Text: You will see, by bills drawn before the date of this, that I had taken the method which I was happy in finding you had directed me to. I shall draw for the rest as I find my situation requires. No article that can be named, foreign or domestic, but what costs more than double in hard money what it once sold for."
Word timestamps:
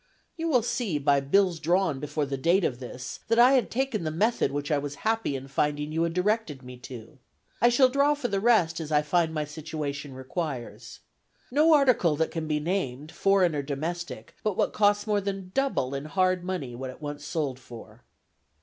You 0.35 0.47
will 0.49 0.63
see, 0.63 0.97
by 0.97 1.19
bills 1.19 1.59
drawn 1.59 1.99
before 1.99 2.25
the 2.25 2.35
date 2.35 2.65
of 2.65 2.79
this, 2.79 3.19
that 3.27 3.37
I 3.37 3.51
had 3.51 3.69
taken 3.69 4.03
the 4.03 4.09
method 4.09 4.51
which 4.51 4.71
I 4.71 4.79
was 4.79 4.95
happy 5.05 5.35
in 5.35 5.47
finding 5.47 5.91
you 5.91 6.01
had 6.01 6.13
directed 6.15 6.63
me 6.63 6.77
to. 6.77 7.19
I 7.61 7.69
shall 7.69 7.87
draw 7.87 8.15
for 8.15 8.27
the 8.27 8.39
rest 8.39 8.79
as 8.79 8.91
I 8.91 9.03
find 9.03 9.31
my 9.31 9.45
situation 9.45 10.15
requires. 10.15 11.01
No 11.51 11.73
article 11.75 12.15
that 12.15 12.31
can 12.31 12.47
be 12.47 12.59
named, 12.59 13.11
foreign 13.11 13.53
or 13.55 13.61
domestic, 13.61 14.33
but 14.43 14.57
what 14.57 14.73
costs 14.73 15.05
more 15.05 15.21
than 15.21 15.51
double 15.53 15.93
in 15.93 16.05
hard 16.05 16.43
money 16.43 16.73
what 16.73 16.89
it 16.89 16.99
once 16.99 17.23
sold 17.23 17.59
for." 17.59 18.03